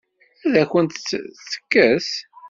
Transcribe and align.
Ad 0.45 0.55
akent-tt-tekkes? 0.61 2.09